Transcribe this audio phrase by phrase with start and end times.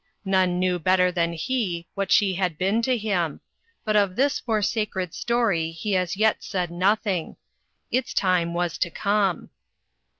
[0.25, 3.39] None knew better than he, what she had been to him;
[3.85, 7.35] but of this more sacred story he as yet said nothing.
[7.91, 9.51] Its time was to come.